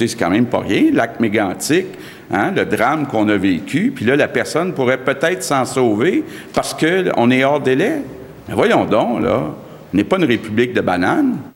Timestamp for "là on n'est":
9.22-10.04